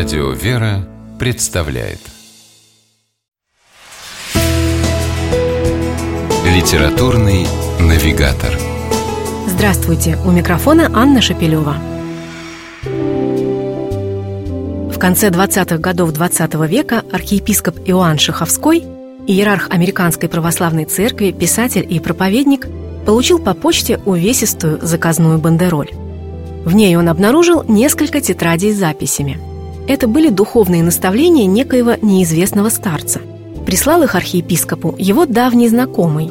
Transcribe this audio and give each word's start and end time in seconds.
Радио 0.00 0.30
«Вера» 0.30 0.88
представляет 1.18 1.98
Литературный 6.46 7.46
навигатор 7.78 8.58
Здравствуйте! 9.46 10.16
У 10.24 10.30
микрофона 10.30 10.90
Анна 10.94 11.20
Шапилева. 11.20 11.76
В 14.90 14.98
конце 14.98 15.28
20-х 15.28 15.76
годов 15.76 16.12
20 16.12 16.54
века 16.66 17.04
архиепископ 17.12 17.78
Иоанн 17.84 18.16
Шаховской, 18.16 18.82
иерарх 19.26 19.68
Американской 19.68 20.30
православной 20.30 20.86
церкви, 20.86 21.30
писатель 21.30 21.86
и 21.86 22.00
проповедник, 22.00 22.68
получил 23.04 23.38
по 23.38 23.52
почте 23.52 24.00
увесистую 24.06 24.78
заказную 24.80 25.38
бандероль. 25.38 25.90
В 26.64 26.74
ней 26.74 26.96
он 26.96 27.10
обнаружил 27.10 27.64
несколько 27.68 28.22
тетрадей 28.22 28.72
с 28.72 28.78
записями. 28.78 29.49
Это 29.90 30.06
были 30.06 30.28
духовные 30.28 30.84
наставления 30.84 31.46
некоего 31.46 31.96
неизвестного 32.00 32.68
старца. 32.68 33.20
Прислал 33.66 34.04
их 34.04 34.14
архиепископу 34.14 34.94
его 34.96 35.26
давний 35.26 35.68
знакомый. 35.68 36.30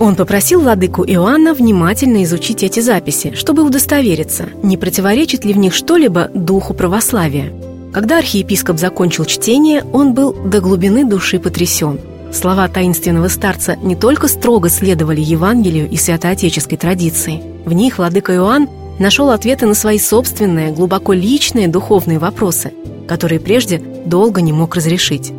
Он 0.00 0.16
попросил 0.16 0.60
владыку 0.60 1.04
Иоанна 1.04 1.54
внимательно 1.54 2.24
изучить 2.24 2.64
эти 2.64 2.80
записи, 2.80 3.32
чтобы 3.36 3.62
удостовериться, 3.62 4.48
не 4.64 4.76
противоречит 4.76 5.44
ли 5.44 5.52
в 5.52 5.56
них 5.56 5.72
что-либо 5.72 6.30
духу 6.34 6.74
православия. 6.74 7.52
Когда 7.92 8.18
архиепископ 8.18 8.76
закончил 8.76 9.24
чтение, 9.24 9.84
он 9.92 10.12
был 10.12 10.32
до 10.32 10.60
глубины 10.60 11.04
души 11.04 11.38
потрясен. 11.38 12.00
Слова 12.32 12.66
таинственного 12.66 13.28
старца 13.28 13.76
не 13.76 13.94
только 13.94 14.26
строго 14.26 14.68
следовали 14.68 15.20
Евангелию 15.20 15.88
и 15.88 15.96
святоотеческой 15.96 16.76
традиции. 16.76 17.40
В 17.64 17.72
них 17.72 17.98
владыка 17.98 18.34
Иоанн 18.34 18.68
нашел 18.98 19.30
ответы 19.30 19.66
на 19.66 19.74
свои 19.74 20.00
собственные, 20.00 20.72
глубоко 20.72 21.12
личные 21.12 21.68
духовные 21.68 22.18
вопросы, 22.18 22.72
которые 23.06 23.40
прежде 23.40 23.78
долго 23.78 24.40
не 24.40 24.52
мог 24.52 24.74
разрешить. 24.74 25.32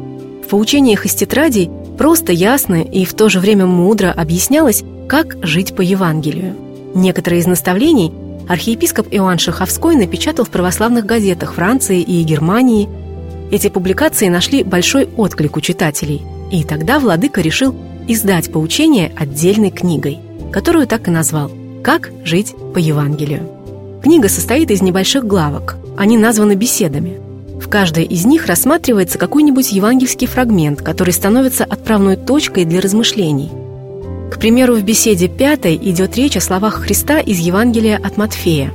В 0.46 0.50
поучениях 0.50 1.06
из 1.06 1.14
тетрадей 1.14 1.70
просто, 1.98 2.32
ясно 2.32 2.82
и 2.82 3.06
в 3.06 3.14
то 3.14 3.30
же 3.30 3.40
время 3.40 3.66
мудро 3.66 4.12
объяснялось, 4.12 4.84
как 5.08 5.38
жить 5.44 5.76
по 5.76 5.82
Евангелию. 5.82 6.56
Некоторые 6.95 7.42
из 7.42 7.48
наставлений 7.48 8.14
архиепископ 8.48 9.08
Иоанн 9.12 9.40
Шаховской 9.40 9.95
напечатал 9.95 10.45
в 10.45 10.50
православных 10.50 11.06
газетах 11.06 11.54
Франции 11.54 12.02
и 12.02 12.23
Германии. 12.23 12.88
Эти 13.52 13.70
публикации 13.70 14.30
нашли 14.30 14.64
большой 14.64 15.08
отклик 15.18 15.58
у 15.58 15.62
читателей, 15.62 16.22
и 16.52 16.64
тогда 16.64 17.00
владыка 17.00 17.42
решил 17.42 17.76
издать 18.08 18.52
поучение 18.52 19.12
отдельной 19.16 19.72
книгой, 19.72 20.20
которую 20.52 20.88
так 20.88 21.08
и 21.08 21.12
назвал 21.12 21.52
«Как 21.84 22.10
жить 22.23 22.56
по 22.73 22.78
Евангелию». 22.78 23.50
Книга 24.02 24.30
состоит 24.30 24.72
из 24.72 24.82
небольших 24.82 25.26
главок. 25.26 25.76
Они 25.98 26.18
названы 26.18 26.54
беседами. 26.54 27.27
В 27.68 27.70
каждой 27.70 28.06
из 28.06 28.26
них 28.26 28.46
рассматривается 28.46 29.18
какой-нибудь 29.18 29.73
евангельский 29.73 30.26
фрагмент, 30.26 30.82
который 30.82 31.12
становится 31.12 31.66
отправной 31.66 32.16
точкой 32.16 32.64
для 32.64 32.80
размышлений. 32.80 33.52
К 34.32 34.40
примеру, 34.40 34.76
в 34.76 34.84
беседе 34.84 35.28
пятой 35.28 35.76
идет 35.76 36.16
речь 36.16 36.38
о 36.38 36.40
словах 36.40 36.76
Христа 36.76 37.20
из 37.20 37.40
Евангелия 37.40 38.00
от 38.02 38.16
Матфея. 38.16 38.72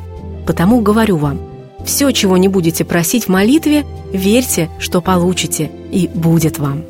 «Потому 0.46 0.82
говорю 0.82 1.16
вам, 1.16 1.40
все, 1.86 2.10
чего 2.10 2.36
не 2.36 2.48
будете 2.48 2.84
просить 2.84 3.24
в 3.24 3.28
молитве, 3.30 3.86
верьте, 4.12 4.68
что 4.78 5.00
получите, 5.00 5.70
и 5.90 6.06
будет 6.06 6.58
вам». 6.58 6.82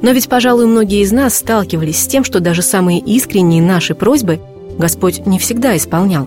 Но 0.00 0.12
ведь, 0.12 0.30
пожалуй, 0.30 0.64
многие 0.64 1.02
из 1.02 1.12
нас 1.12 1.34
сталкивались 1.34 2.02
с 2.02 2.06
тем, 2.06 2.24
что 2.24 2.40
даже 2.40 2.62
самые 2.62 2.98
искренние 2.98 3.60
наши 3.60 3.94
просьбы– 3.94 4.40
Господь 4.78 5.26
не 5.26 5.38
всегда 5.38 5.76
исполнял. 5.76 6.26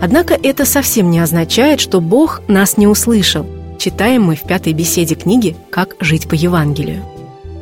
Однако 0.00 0.32
это 0.32 0.64
совсем 0.64 1.10
не 1.10 1.18
означает, 1.18 1.78
что 1.78 2.00
Бог 2.00 2.40
нас 2.48 2.78
не 2.78 2.86
услышал. 2.86 3.44
Читаем 3.82 4.22
мы 4.22 4.36
в 4.36 4.42
пятой 4.42 4.74
беседе 4.74 5.16
книги 5.16 5.56
«Как 5.68 5.96
жить 5.98 6.28
по 6.28 6.34
Евангелию». 6.34 7.02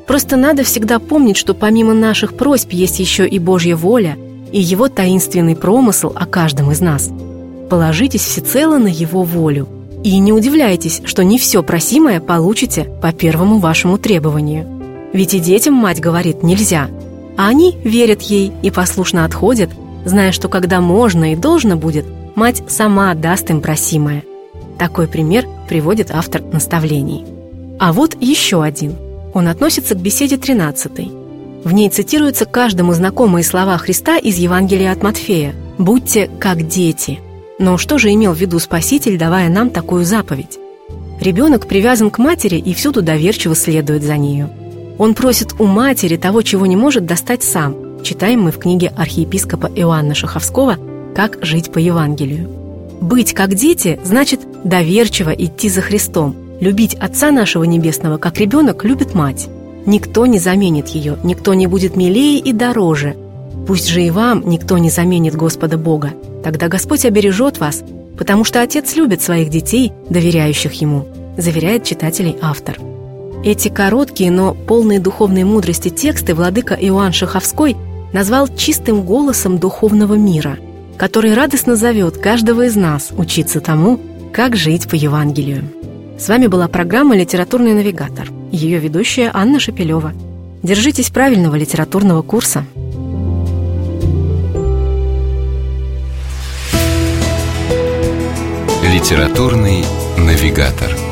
Просто 0.06 0.36
надо 0.36 0.64
всегда 0.64 0.98
помнить, 0.98 1.38
что 1.38 1.54
помимо 1.54 1.94
наших 1.94 2.36
просьб 2.36 2.72
есть 2.72 2.98
еще 2.98 3.26
и 3.26 3.38
Божья 3.38 3.75
воля 3.75 4.19
и 4.53 4.60
Его 4.60 4.88
таинственный 4.88 5.56
промысл 5.56 6.12
о 6.14 6.26
каждом 6.26 6.72
из 6.72 6.82
нас. 6.82 7.09
Положитесь 7.70 8.20
всецело 8.20 8.76
на 8.76 8.88
Его 8.88 9.22
волю 9.22 9.66
и 10.04 10.19
не 10.19 10.34
удивляйтесь, 10.34 11.00
что 11.06 11.25
не 11.25 11.38
все 11.38 11.62
просимое 11.62 12.20
получите 12.20 12.84
по 13.00 13.14
первому 13.14 13.59
вашему 13.59 13.97
требованию. 13.97 14.69
Ведь 15.14 15.32
и 15.32 15.41
детям 15.41 15.72
мать 15.72 16.00
говорит 16.00 16.42
«нельзя», 16.42 16.91
а 17.38 17.48
они 17.48 17.78
верят 17.82 18.20
ей 18.20 18.53
и 18.60 18.70
послушно 18.70 19.25
отходят, 19.25 19.70
зная, 20.04 20.32
что 20.32 20.50
когда 20.50 20.82
можно 20.82 21.32
и 21.32 21.36
должно 21.36 21.76
будет, 21.76 22.04
мать 22.34 22.62
сама 22.69 23.14
даст 23.14 23.48
им 23.48 23.62
просимое. 23.62 24.22
Такой 24.80 25.06
пример 25.06 25.46
приводит 25.68 26.10
автор 26.10 26.42
наставлений. 26.42 27.24
А 27.78 27.92
вот 27.92 28.16
еще 28.20 28.64
один. 28.64 28.96
Он 29.34 29.46
относится 29.46 29.94
к 29.94 30.00
беседе 30.00 30.38
13. 30.38 30.91
В 31.62 31.72
ней 31.72 31.88
цитируются 31.91 32.46
каждому 32.46 32.92
знакомые 32.94 33.44
слова 33.44 33.78
Христа 33.78 34.16
из 34.16 34.38
Евангелия 34.38 34.91
от 34.91 35.04
Матфея 35.04 35.54
«Будьте 35.78 36.30
как 36.41 36.66
дети». 36.66 37.20
Но 37.58 37.76
что 37.76 37.98
же 37.98 38.12
имел 38.12 38.32
в 38.32 38.41
виду 38.41 38.58
Спаситель, 38.58 39.18
давая 39.18 39.50
нам 39.50 39.70
такую 39.70 40.04
заповедь? 40.04 40.58
Ребенок 41.20 41.68
привязан 41.68 42.10
к 42.10 42.18
матери 42.18 42.56
и 42.56 42.72
всюду 42.72 43.02
доверчиво 43.02 43.54
следует 43.54 44.02
за 44.02 44.16
нею. 44.16 44.48
Он 44.98 45.14
просит 45.14 45.60
у 45.60 45.66
матери 45.66 46.16
того, 46.16 46.42
чего 46.42 46.64
не 46.66 46.76
может 46.76 47.06
достать 47.06 47.44
сам– 47.44 47.76
Читаем 48.02 48.42
мы 48.42 48.50
в 48.50 48.58
книге 48.58 48.92
архиепископа 48.97 49.70
Иоанна 49.74 50.14
Шаховского 50.14 50.78
«Как 51.14 51.44
жить 51.44 51.70
по 51.70 51.78
Евангелию». 51.78 52.59
Быть 53.00 53.33
как 53.34 53.55
дети 53.55 53.99
значит 54.05 54.41
доверчиво 54.65 55.31
идти 55.31 55.69
за 55.69 55.81
Христом, 55.81 56.37
любить 56.61 56.94
Отца 56.94 57.31
нашего 57.31 57.65
Небесного, 57.65 58.19
как 58.19 58.38
ребенок 58.38 58.84
любит 58.84 59.15
мать. 59.15 59.49
Никто 59.87 60.27
не 60.27 60.38
заменит 60.38 60.88
ее, 60.88 61.16
никто 61.25 61.55
не 61.55 61.66
будет 61.66 61.97
милее 61.97 62.39
и 62.39 62.53
дороже. 62.53 63.16
Пусть 63.66 63.89
же 63.89 64.03
и 64.03 64.10
вам 64.10 64.49
никто 64.49 64.78
не 64.78 64.91
заменит 64.91 65.34
Господа 65.34 65.78
Бога. 65.78 66.12
Тогда 66.44 66.69
Господь 66.69 67.05
обережет 67.05 67.59
вас, 67.59 67.83
потому 68.19 68.44
что 68.44 68.60
Отец 68.62 68.94
любит 68.97 69.22
своих 69.22 69.49
детей, 69.49 69.93
доверяющих 70.10 70.72
Ему, 70.75 71.06
заверяет 71.39 71.84
читателей 71.84 72.37
автор. 72.43 72.78
Эти 73.43 73.69
короткие, 73.69 74.31
но 74.31 74.55
полные 74.55 75.00
духовной 75.00 75.44
мудрости 75.44 75.89
тексты 75.89 76.34
владыка 76.34 76.75
Иоанн 76.75 77.12
Шаховской– 77.12 77.77
назвал 78.12 78.49
чистым 78.49 79.03
голосом 79.03 79.59
духовного 79.59 80.15
мира, 80.15 80.59
который 81.00 81.33
радостно 81.33 81.77
зовет 81.77 82.19
каждого 82.19 82.66
из 82.66 82.77
нас 82.77 83.09
учиться 83.16 83.62
тому, 83.62 83.99
как 84.34 84.55
жить 84.55 84.87
по 84.87 84.97
Евангелию. 84.97 85.65
С 86.19 86.28
вами 86.28 86.47
была 86.47 86.69
программа 86.69 87.16
«Литературный 87.16 87.72
навигатор». 87.72 88.28
Ее 88.53 88.78
ведущая 88.78 89.31
Анна 89.33 89.60
Шапилева. 89.60 90.12
Держитесь 90.62 91.09
правильного 91.09 91.56
литературного 91.56 92.21
курса. 92.21 92.66
«Литературный 98.84 99.83
навигатор» 100.19 101.09